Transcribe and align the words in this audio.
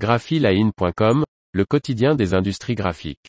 graphiline.com, 0.00 1.24
le 1.52 1.64
quotidien 1.66 2.14
des 2.14 2.32
industries 2.32 2.74
graphiques. 2.74 3.28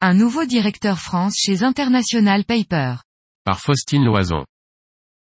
Un 0.00 0.14
nouveau 0.14 0.44
directeur 0.44 0.98
France 0.98 1.36
chez 1.38 1.62
International 1.64 2.44
Paper. 2.44 2.96
Par 3.44 3.58
Faustine 3.58 4.04
Loison. 4.04 4.44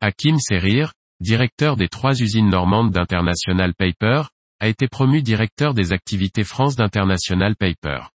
Hakim 0.00 0.38
Serir, 0.38 0.94
directeur 1.20 1.76
des 1.76 1.88
trois 1.88 2.18
usines 2.18 2.48
normandes 2.48 2.92
d'International 2.92 3.74
Paper, 3.74 4.22
a 4.60 4.68
été 4.68 4.88
promu 4.88 5.20
directeur 5.20 5.74
des 5.74 5.92
activités 5.92 6.44
France 6.44 6.76
d'International 6.76 7.56
Paper. 7.56 8.08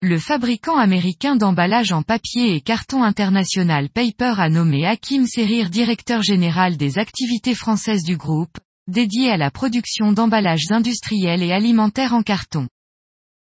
Le 0.00 0.20
fabricant 0.20 0.76
américain 0.76 1.34
d'emballage 1.34 1.90
en 1.90 2.04
papier 2.04 2.54
et 2.54 2.60
carton 2.60 3.02
International 3.02 3.88
Paper 3.88 4.34
a 4.38 4.48
nommé 4.48 4.86
Hakim 4.86 5.26
Serir 5.26 5.70
directeur 5.70 6.22
général 6.22 6.76
des 6.76 6.98
activités 6.98 7.56
françaises 7.56 8.04
du 8.04 8.16
groupe, 8.16 8.58
dédié 8.86 9.28
à 9.28 9.36
la 9.36 9.50
production 9.50 10.12
d'emballages 10.12 10.70
industriels 10.70 11.42
et 11.42 11.50
alimentaires 11.50 12.14
en 12.14 12.22
carton. 12.22 12.68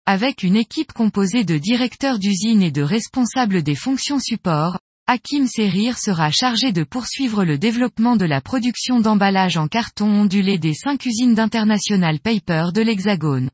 Avec 0.04 0.42
une 0.42 0.56
équipe 0.56 0.92
composée 0.92 1.44
de 1.44 1.58
directeurs 1.58 2.18
d'usine 2.18 2.64
et 2.64 2.72
de 2.72 2.82
responsables 2.82 3.62
des 3.62 3.76
fonctions 3.76 4.18
support, 4.18 4.80
Hakim 5.06 5.46
Serir 5.46 5.96
sera 5.96 6.32
chargé 6.32 6.72
de 6.72 6.82
poursuivre 6.82 7.44
le 7.44 7.56
développement 7.56 8.16
de 8.16 8.24
la 8.24 8.40
production 8.40 8.98
d'emballages 8.98 9.58
en 9.58 9.68
carton 9.68 10.10
ondulé 10.10 10.58
des 10.58 10.74
cinq 10.74 11.06
usines 11.06 11.36
d'International 11.36 12.18
Paper 12.18 12.70
de 12.74 12.82
l'Hexagone. 12.82 13.48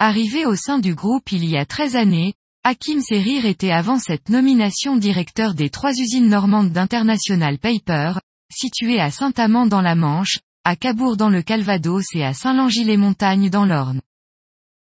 Arrivé 0.00 0.46
au 0.46 0.54
sein 0.54 0.78
du 0.78 0.94
groupe 0.94 1.32
il 1.32 1.44
y 1.44 1.56
a 1.56 1.66
13 1.66 1.96
années, 1.96 2.34
Hakim 2.62 3.00
Serir 3.00 3.46
était 3.46 3.72
avant 3.72 3.98
cette 3.98 4.28
nomination 4.28 4.96
directeur 4.96 5.54
des 5.54 5.70
trois 5.70 5.90
usines 5.90 6.28
normandes 6.28 6.70
d'International 6.70 7.58
Paper, 7.58 8.12
situées 8.48 9.00
à 9.00 9.10
Saint-Amand 9.10 9.66
dans 9.66 9.80
la 9.80 9.96
Manche, 9.96 10.38
à 10.62 10.76
Cabourg 10.76 11.16
dans 11.16 11.30
le 11.30 11.42
Calvados 11.42 12.04
et 12.14 12.22
à 12.22 12.32
Saint-Langy-les-Montagnes 12.32 13.50
dans 13.50 13.64
l'Orne. 13.64 14.00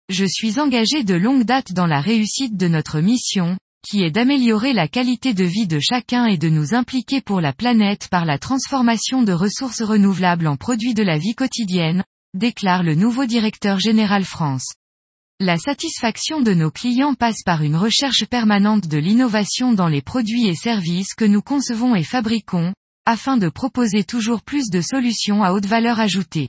Je 0.08 0.24
suis 0.24 0.58
engagé 0.58 1.04
de 1.04 1.14
longue 1.14 1.44
date 1.44 1.74
dans 1.74 1.86
la 1.86 2.00
réussite 2.00 2.56
de 2.56 2.68
notre 2.68 3.00
mission, 3.00 3.58
qui 3.86 4.02
est 4.02 4.10
d'améliorer 4.10 4.72
la 4.72 4.88
qualité 4.88 5.34
de 5.34 5.44
vie 5.44 5.66
de 5.66 5.78
chacun 5.78 6.24
et 6.24 6.38
de 6.38 6.48
nous 6.48 6.74
impliquer 6.74 7.20
pour 7.20 7.42
la 7.42 7.52
planète 7.52 8.08
par 8.08 8.24
la 8.24 8.38
transformation 8.38 9.22
de 9.22 9.34
ressources 9.34 9.82
renouvelables 9.82 10.46
en 10.46 10.56
produits 10.56 10.94
de 10.94 11.02
la 11.02 11.18
vie 11.18 11.34
quotidienne, 11.34 12.02
déclare 12.32 12.82
le 12.82 12.94
nouveau 12.94 13.26
directeur 13.26 13.78
général 13.78 14.24
France. 14.24 14.72
La 15.44 15.58
satisfaction 15.58 16.40
de 16.40 16.54
nos 16.54 16.70
clients 16.70 17.14
passe 17.14 17.42
par 17.42 17.64
une 17.64 17.74
recherche 17.74 18.26
permanente 18.26 18.86
de 18.86 18.96
l'innovation 18.96 19.72
dans 19.72 19.88
les 19.88 20.00
produits 20.00 20.46
et 20.46 20.54
services 20.54 21.14
que 21.14 21.24
nous 21.24 21.42
concevons 21.42 21.96
et 21.96 22.04
fabriquons, 22.04 22.72
afin 23.06 23.38
de 23.38 23.48
proposer 23.48 24.04
toujours 24.04 24.42
plus 24.42 24.70
de 24.70 24.80
solutions 24.80 25.42
à 25.42 25.50
haute 25.50 25.66
valeur 25.66 25.98
ajoutée. 25.98 26.48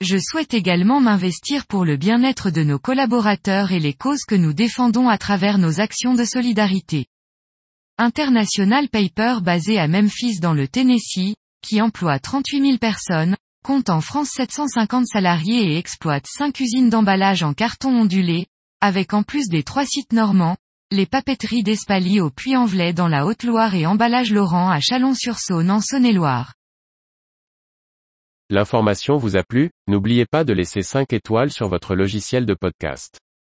Je 0.00 0.16
souhaite 0.16 0.54
également 0.54 1.00
m'investir 1.00 1.66
pour 1.66 1.84
le 1.84 1.96
bien-être 1.96 2.50
de 2.50 2.62
nos 2.62 2.78
collaborateurs 2.78 3.72
et 3.72 3.80
les 3.80 3.94
causes 3.94 4.22
que 4.22 4.36
nous 4.36 4.52
défendons 4.52 5.08
à 5.08 5.18
travers 5.18 5.58
nos 5.58 5.80
actions 5.80 6.14
de 6.14 6.24
solidarité. 6.24 7.06
International 7.98 8.88
Paper 8.88 9.38
basé 9.42 9.76
à 9.76 9.88
Memphis 9.88 10.38
dans 10.38 10.54
le 10.54 10.68
Tennessee, 10.68 11.34
qui 11.62 11.82
emploie 11.82 12.20
38 12.20 12.60
000 12.60 12.78
personnes, 12.78 13.34
compte 13.62 13.90
en 13.90 14.00
France 14.00 14.30
750 14.30 15.06
salariés 15.06 15.72
et 15.72 15.78
exploite 15.78 16.26
5 16.26 16.58
usines 16.60 16.90
d'emballage 16.90 17.42
en 17.42 17.54
carton 17.54 17.90
ondulé, 17.90 18.46
avec 18.80 19.14
en 19.14 19.22
plus 19.22 19.48
des 19.48 19.62
trois 19.62 19.84
sites 19.84 20.12
normands, 20.12 20.56
les 20.90 21.06
papeteries 21.06 21.62
d'Espaly 21.62 22.20
au 22.20 22.30
Puy-en-Velay 22.30 22.92
dans 22.92 23.08
la 23.08 23.26
Haute-Loire 23.26 23.74
et 23.74 23.86
Emballage 23.86 24.32
Laurent 24.32 24.70
à 24.70 24.80
Chalon-sur-Saône 24.80 25.70
en 25.70 25.80
Saône-et-Loire. 25.80 26.54
L'information 28.48 29.16
vous 29.16 29.36
a 29.36 29.44
plu, 29.44 29.70
n'oubliez 29.86 30.26
pas 30.26 30.42
de 30.42 30.52
laisser 30.52 30.82
5 30.82 31.12
étoiles 31.12 31.52
sur 31.52 31.68
votre 31.68 31.94
logiciel 31.94 32.46
de 32.46 32.54
podcast. 32.54 33.20